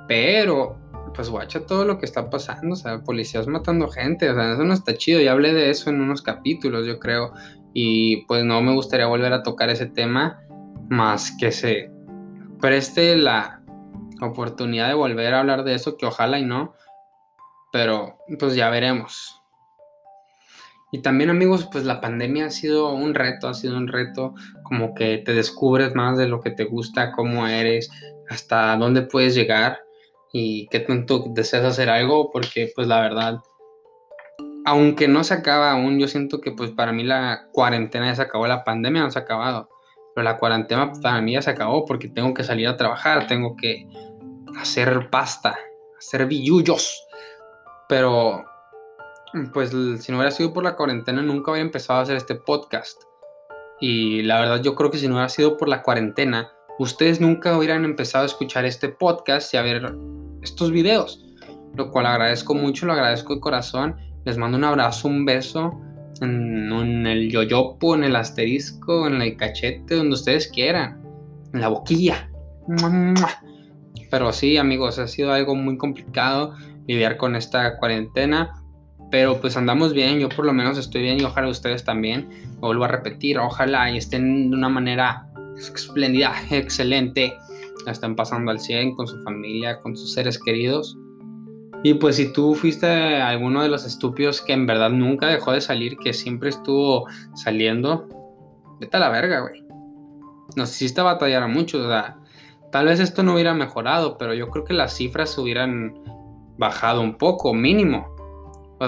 Pero, 0.07 0.77
pues 1.13 1.29
guacha 1.29 1.65
todo 1.65 1.83
lo 1.83 2.00
que 2.00 2.05
está 2.05 2.29
pasando, 2.29 2.71
o 2.71 2.77
sea, 2.77 3.03
policías 3.03 3.48
matando 3.48 3.89
gente, 3.89 4.29
o 4.29 4.33
sea, 4.33 4.53
eso 4.53 4.63
no 4.63 4.74
está 4.74 4.95
chido, 4.95 5.19
ya 5.19 5.33
hablé 5.33 5.53
de 5.53 5.69
eso 5.69 5.89
en 5.89 6.00
unos 6.00 6.21
capítulos, 6.21 6.88
yo 6.88 7.00
creo, 7.00 7.33
y 7.74 8.25
pues 8.27 8.45
no 8.45 8.62
me 8.62 8.74
gustaría 8.74 9.07
volver 9.07 9.33
a 9.33 9.43
tocar 9.43 9.69
ese 9.69 9.88
tema, 9.88 10.39
más 10.89 11.36
que 11.38 11.51
se 11.51 11.91
preste 12.62 13.17
la 13.17 13.62
oportunidad 14.21 14.88
de 14.88 14.93
volver 14.93 15.33
a 15.33 15.41
hablar 15.41 15.65
de 15.65 15.74
eso, 15.74 15.98
que 15.98 16.05
ojalá 16.05 16.39
y 16.39 16.45
no, 16.45 16.75
pero 17.74 18.19
pues 18.39 18.55
ya 18.55 18.69
veremos. 18.69 19.40
Y 20.91 21.01
también 21.01 21.29
amigos, 21.29 21.69
pues 21.71 21.86
la 21.86 22.01
pandemia 22.01 22.48
ha 22.48 22.50
sido 22.50 22.93
un 22.93 23.13
reto, 23.13 23.48
ha 23.48 23.53
sido 23.53 23.77
un 23.77 23.88
reto 23.88 24.36
como 24.63 24.93
que 24.93 25.19
te 25.19 25.33
descubres 25.33 25.95
más 25.95 26.17
de 26.17 26.27
lo 26.27 26.41
que 26.41 26.51
te 26.51 26.65
gusta, 26.65 27.13
cómo 27.13 27.48
eres, 27.48 27.89
hasta 28.29 28.75
dónde 28.75 29.03
puedes 29.03 29.33
llegar 29.33 29.79
y 30.33 30.67
qué 30.67 30.81
tanto 30.81 31.25
deseas 31.29 31.63
hacer 31.63 31.89
algo, 31.89 32.29
porque 32.29 32.71
pues 32.75 32.88
la 32.88 33.00
verdad, 33.00 33.39
aunque 34.65 35.07
no 35.07 35.24
se 35.24 35.33
acaba 35.33 35.71
aún, 35.71 35.98
yo 35.98 36.10
siento 36.10 36.41
que 36.41 36.51
pues 36.51 36.71
para 36.71 36.91
mí 36.91 37.03
la 37.03 37.48
cuarentena 37.53 38.07
ya 38.07 38.15
se 38.15 38.21
acabó, 38.24 38.45
la 38.48 38.65
pandemia 38.65 39.03
no 39.03 39.12
se 39.12 39.19
ha 39.19 39.21
acabado, 39.21 39.69
pero 40.13 40.25
la 40.25 40.38
cuarentena 40.38 40.91
para 41.01 41.21
mí 41.21 41.33
ya 41.33 41.41
se 41.41 41.51
acabó 41.51 41.86
porque 41.86 42.10
tengo 42.10 42.33
que 42.33 42.43
salir 42.43 42.67
a 42.67 42.75
trabajar, 42.75 43.27
tengo 43.27 43.55
que 43.55 43.88
hacer 44.60 45.10
pasta, 45.10 45.57
hacer 45.98 46.25
billullos, 46.25 47.01
pero 47.88 48.43
pues 49.53 49.69
si 49.69 50.11
no 50.11 50.17
hubiera 50.17 50.31
sido 50.31 50.53
por 50.53 50.63
la 50.63 50.75
cuarentena 50.75 51.21
nunca 51.21 51.51
hubiera 51.51 51.65
empezado 51.65 52.00
a 52.00 52.03
hacer 52.03 52.17
este 52.17 52.35
podcast. 52.35 53.03
Y 53.79 54.21
la 54.23 54.39
verdad 54.39 54.61
yo 54.61 54.75
creo 54.75 54.91
que 54.91 54.97
si 54.97 55.07
no 55.07 55.15
hubiera 55.15 55.29
sido 55.29 55.57
por 55.57 55.67
la 55.67 55.81
cuarentena, 55.81 56.51
ustedes 56.79 57.19
nunca 57.19 57.57
hubieran 57.57 57.85
empezado 57.85 58.23
a 58.23 58.27
escuchar 58.27 58.65
este 58.65 58.89
podcast 58.89 59.53
y 59.53 59.57
a 59.57 59.61
ver 59.61 59.95
estos 60.41 60.71
videos. 60.71 61.25
Lo 61.75 61.89
cual 61.89 62.05
agradezco 62.05 62.53
mucho, 62.53 62.85
lo 62.85 62.93
agradezco 62.93 63.35
de 63.35 63.41
corazón. 63.41 63.95
Les 64.25 64.38
mando 64.38 64.57
un 64.57 64.65
abrazo, 64.65 65.07
un 65.07 65.25
beso 65.25 65.71
en, 66.21 66.71
en 66.71 67.07
el 67.07 67.31
yoyopo, 67.31 67.95
en 67.95 68.03
el 68.03 68.15
asterisco, 68.15 69.07
en 69.07 69.21
el 69.21 69.38
cachete, 69.38 69.95
donde 69.95 70.13
ustedes 70.13 70.47
quieran. 70.50 71.01
En 71.53 71.61
la 71.61 71.69
boquilla. 71.69 72.29
Pero 74.11 74.31
sí, 74.33 74.57
amigos, 74.57 75.00
ha 75.00 75.07
sido 75.07 75.31
algo 75.31 75.55
muy 75.55 75.77
complicado 75.77 76.53
lidiar 76.88 77.17
con 77.17 77.35
esta 77.35 77.77
cuarentena 77.77 78.61
pero 79.12 79.39
pues 79.41 79.58
andamos 79.58 79.94
bien, 79.94 80.20
yo 80.20 80.30
por 80.30 80.46
lo 80.46 80.53
menos 80.53 80.77
estoy 80.77 81.01
bien 81.01 81.20
y 81.20 81.24
ojalá 81.24 81.50
ustedes 81.50 81.84
también. 81.84 82.30
vuelvo 82.60 82.86
a 82.86 82.88
repetir, 82.88 83.38
ojalá 83.38 83.91
y 83.91 83.98
estén 83.98 84.50
de 84.50 84.56
una 84.56 84.70
manera 84.70 85.27
espléndida, 85.58 86.34
excelente. 86.50 87.34
La 87.86 87.91
están 87.91 88.15
pasando 88.15 88.51
al 88.51 88.60
100 88.60 88.96
con 88.96 89.08
su 89.08 89.22
familia, 89.24 89.80
con 89.80 89.98
sus 89.98 90.13
seres 90.13 90.39
queridos. 90.39 90.98
Y 91.84 91.96
pues 91.96 92.15
si 92.15 92.32
tú 92.32 92.56
fuiste 92.56 92.88
alguno 92.88 93.63
de 93.63 93.70
los 93.70 93.86
estúpidos 93.86 94.39
que 94.39 94.53
en 94.53 94.65
verdad 94.68 94.91
nunca 94.91 95.27
dejó 95.27 95.51
de 95.51 95.62
salir, 95.62 95.98
que 95.98 96.13
siempre 96.13 96.50
estuvo 96.50 97.08
saliendo, 97.34 98.08
vete 98.80 98.98
a 98.98 99.00
la 99.00 99.10
verga, 99.10 99.41
güey. 99.41 99.65
Nos 100.56 100.70
hiciste 100.72 101.01
batallar 101.01 101.44
a 101.44 101.48
muchos, 101.48 101.82
o 101.82 101.89
sea, 101.89 102.18
tal 102.72 102.86
vez 102.86 103.00
esto 103.00 103.24
no 103.24 103.34
hubiera 103.34 103.53
mejorado, 103.56 104.18
pero 104.18 104.34
yo 104.36 104.50
creo 104.50 104.63
que 104.63 104.74
las 104.74 104.96
cifras 104.96 105.36
hubieran 105.38 105.96
bajado 106.58 107.01
un 107.01 107.18
poco, 107.18 107.53
mínimo 107.53 108.21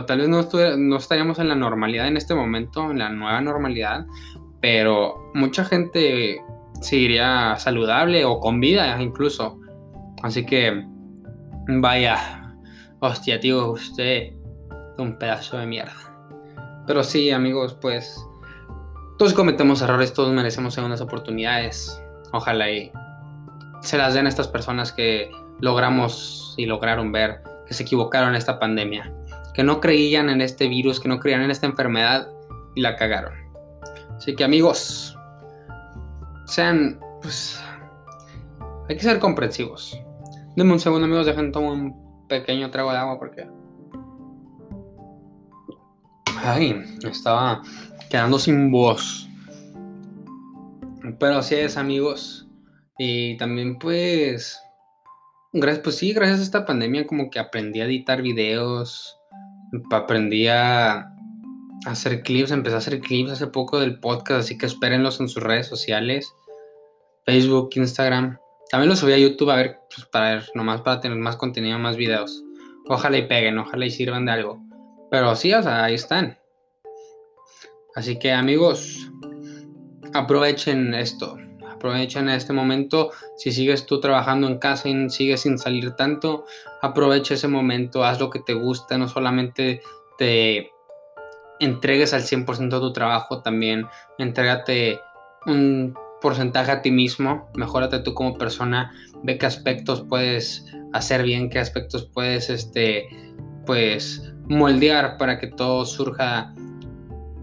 tal 0.01 0.19
vez 0.19 0.27
no, 0.27 0.47
no 0.77 0.97
estaríamos 0.97 1.39
en 1.39 1.49
la 1.49 1.55
normalidad 1.55 2.07
en 2.07 2.17
este 2.17 2.33
momento, 2.33 2.89
en 2.91 2.99
la 2.99 3.09
nueva 3.09 3.41
normalidad, 3.41 4.05
pero 4.59 5.31
mucha 5.33 5.63
gente 5.65 6.41
seguiría 6.81 7.55
saludable 7.57 8.25
o 8.25 8.39
con 8.39 8.59
vida 8.59 9.01
incluso. 9.01 9.59
Así 10.23 10.45
que, 10.45 10.83
vaya, 11.67 12.55
hostia, 12.99 13.39
tío, 13.39 13.71
usted 13.71 14.33
es 14.33 14.99
un 14.99 15.17
pedazo 15.17 15.57
de 15.57 15.67
mierda. 15.67 15.93
Pero 16.87 17.03
sí, 17.03 17.31
amigos, 17.31 17.77
pues 17.79 18.17
todos 19.17 19.33
cometemos 19.33 19.81
errores, 19.81 20.13
todos 20.13 20.33
merecemos 20.33 20.73
segundas 20.73 21.01
oportunidades. 21.01 22.01
Ojalá 22.31 22.69
y 22.71 22.91
se 23.81 23.97
las 23.97 24.13
den 24.13 24.25
a 24.25 24.29
estas 24.29 24.47
personas 24.47 24.91
que 24.91 25.29
logramos 25.59 26.55
y 26.57 26.65
lograron 26.65 27.11
ver 27.11 27.43
que 27.67 27.73
se 27.73 27.83
equivocaron 27.83 28.29
en 28.29 28.35
esta 28.35 28.59
pandemia 28.59 29.13
que 29.53 29.63
no 29.63 29.79
creían 29.79 30.29
en 30.29 30.41
este 30.41 30.67
virus, 30.67 30.99
que 30.99 31.07
no 31.07 31.19
creían 31.19 31.41
en 31.41 31.51
esta 31.51 31.67
enfermedad 31.67 32.27
y 32.75 32.81
la 32.81 32.95
cagaron. 32.95 33.33
Así 34.17 34.35
que 34.35 34.43
amigos, 34.43 35.17
sean, 36.45 36.99
pues, 37.21 37.61
hay 38.89 38.95
que 38.95 39.03
ser 39.03 39.19
comprensivos. 39.19 39.99
Denme 40.55 40.73
un 40.73 40.79
segundo 40.79 41.05
amigos, 41.05 41.25
dejen 41.25 41.51
tomar 41.51 41.71
un 41.71 42.27
pequeño 42.27 42.69
trago 42.71 42.91
de 42.91 42.97
agua 42.97 43.19
porque... 43.19 43.47
Ay, 46.43 46.83
estaba 47.09 47.61
quedando 48.09 48.37
sin 48.37 48.71
voz. 48.71 49.29
Pero 51.19 51.37
así 51.37 51.55
es 51.55 51.77
amigos. 51.77 52.47
Y 52.97 53.37
también 53.37 53.77
pues... 53.79 54.59
Gracias, 55.53 55.83
pues 55.83 55.97
sí, 55.97 56.13
gracias 56.13 56.39
a 56.39 56.43
esta 56.43 56.65
pandemia 56.65 57.05
como 57.05 57.29
que 57.29 57.39
aprendí 57.39 57.79
a 57.79 57.85
editar 57.85 58.21
videos 58.23 59.19
aprendí 59.91 60.47
a 60.47 61.09
hacer 61.85 62.23
clips, 62.23 62.51
empecé 62.51 62.75
a 62.75 62.79
hacer 62.79 62.99
clips 62.99 63.31
hace 63.31 63.47
poco 63.47 63.79
del 63.79 63.99
podcast, 63.99 64.41
así 64.41 64.57
que 64.57 64.65
espérenlos 64.65 65.19
en 65.19 65.29
sus 65.29 65.43
redes 65.43 65.67
sociales, 65.67 66.33
Facebook, 67.25 67.69
Instagram. 67.75 68.37
También 68.69 68.89
los 68.89 68.99
subí 68.99 69.13
a 69.13 69.17
YouTube 69.17 69.51
a 69.51 69.57
ver, 69.57 69.79
pues, 69.93 70.07
para 70.07 70.35
ver, 70.35 70.49
nomás 70.55 70.81
para 70.81 70.99
tener 70.99 71.17
más 71.17 71.35
contenido, 71.35 71.77
más 71.79 71.97
videos. 71.97 72.43
Ojalá 72.87 73.17
y 73.17 73.27
peguen, 73.27 73.57
ojalá 73.57 73.85
y 73.85 73.91
sirvan 73.91 74.25
de 74.25 74.31
algo. 74.31 74.61
Pero 75.11 75.35
sí, 75.35 75.53
o 75.53 75.61
sea, 75.61 75.83
ahí 75.83 75.93
están. 75.93 76.37
Así 77.95 78.17
que 78.17 78.31
amigos, 78.31 79.11
aprovechen 80.13 80.93
esto. 80.95 81.37
Aprovechen 81.83 82.29
este 82.29 82.53
momento. 82.53 83.11
Si 83.35 83.51
sigues 83.51 83.85
tú 83.85 83.99
trabajando 83.99 84.47
en 84.47 84.57
casa 84.57 84.87
y 84.87 85.09
sigues 85.09 85.41
sin 85.41 85.57
salir 85.57 85.91
tanto, 85.97 86.45
aprovecha 86.81 87.33
ese 87.33 87.49
momento. 87.49 88.05
Haz 88.05 88.21
lo 88.21 88.29
que 88.29 88.39
te 88.39 88.53
gusta. 88.53 88.97
No 88.97 89.09
solamente 89.09 89.81
te 90.17 90.71
entregues 91.59 92.13
al 92.13 92.21
100% 92.21 92.69
de 92.69 92.79
tu 92.79 92.93
trabajo, 92.93 93.41
también 93.41 93.85
entrégate 94.17 95.01
un 95.45 95.93
porcentaje 96.21 96.71
a 96.71 96.81
ti 96.81 96.89
mismo. 96.89 97.49
Mejórate 97.53 97.99
tú 97.99 98.13
como 98.13 98.37
persona. 98.37 98.93
Ve 99.21 99.37
qué 99.37 99.45
aspectos 99.45 100.05
puedes 100.07 100.65
hacer 100.93 101.23
bien, 101.23 101.49
qué 101.49 101.59
aspectos 101.59 102.09
puedes, 102.13 102.49
este, 102.49 103.09
pues, 103.65 104.33
moldear 104.47 105.17
para 105.17 105.37
que 105.37 105.47
todo 105.47 105.85
surja 105.85 106.53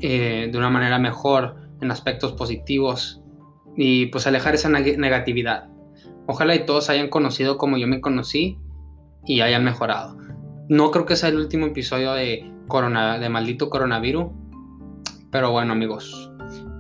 eh, 0.01 0.49
de 0.51 0.57
una 0.57 0.71
manera 0.71 0.99
mejor 0.99 1.57
en 1.83 1.91
aspectos 1.91 2.33
positivos 2.33 3.21
y 3.77 4.07
pues 4.07 4.27
alejar 4.27 4.55
esa 4.55 4.69
negatividad. 4.69 5.69
Ojalá 6.27 6.55
y 6.55 6.65
todos 6.67 6.91
hayan 6.91 7.09
conocido 7.09 7.59
como 7.59 7.77
yo 7.77 7.87
me 7.87 8.00
conocí 8.00 8.59
y 9.27 9.41
hayan 9.41 9.65
mejorado. 9.65 10.17
No 10.69 10.91
creo 10.91 11.07
que 11.07 11.17
sea 11.17 11.29
el 11.29 11.37
último 11.37 11.67
episodio 11.67 12.12
de, 12.12 12.50
corona, 12.69 13.19
de 13.19 13.29
maldito 13.29 13.69
coronavirus, 13.69 14.27
pero 15.31 15.50
bueno 15.50 15.73
amigos, 15.73 16.31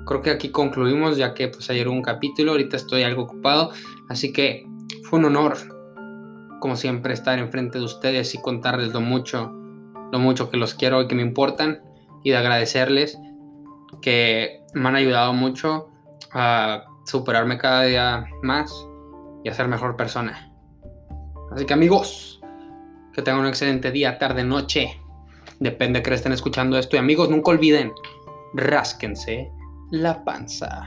creo 0.06 0.22
que 0.22 0.30
aquí 0.30 0.50
concluimos 0.50 1.16
ya 1.16 1.34
que 1.34 1.48
pues 1.48 1.68
ayer 1.70 1.88
hubo 1.88 1.94
un 1.94 2.02
capítulo, 2.02 2.52
ahorita 2.52 2.76
estoy 2.76 3.02
algo 3.02 3.22
ocupado, 3.22 3.70
así 4.08 4.32
que 4.32 4.66
fue 5.04 5.18
un 5.18 5.26
honor, 5.26 5.56
como 6.60 6.76
siempre, 6.76 7.12
estar 7.12 7.38
enfrente 7.38 7.78
de 7.78 7.84
ustedes 7.84 8.34
y 8.34 8.40
contarles 8.40 8.92
lo 8.92 9.00
mucho, 9.00 9.52
lo 10.12 10.18
mucho 10.18 10.50
que 10.50 10.56
los 10.56 10.74
quiero 10.74 11.02
y 11.02 11.08
que 11.08 11.14
me 11.14 11.22
importan 11.22 11.82
y 12.22 12.30
de 12.30 12.36
agradecerles 12.36 13.18
que 14.02 14.60
me 14.74 14.88
han 14.88 14.96
ayudado 14.96 15.32
mucho 15.32 15.88
a 16.32 16.84
superarme 17.04 17.58
cada 17.58 17.82
día 17.82 18.26
más 18.42 18.86
y 19.44 19.48
a 19.48 19.54
ser 19.54 19.68
mejor 19.68 19.96
persona. 19.96 20.52
Así 21.52 21.66
que 21.66 21.72
amigos, 21.72 22.40
que 23.12 23.22
tengan 23.22 23.42
un 23.42 23.48
excelente 23.48 23.90
día, 23.90 24.18
tarde, 24.18 24.44
noche. 24.44 25.00
Depende 25.58 25.98
de 25.98 26.02
que 26.02 26.14
estén 26.14 26.32
escuchando 26.32 26.78
esto. 26.78 26.96
Y 26.96 26.98
amigos, 26.98 27.28
nunca 27.28 27.50
olviden, 27.50 27.92
rásquense 28.54 29.50
la 29.90 30.24
panza. 30.24 30.86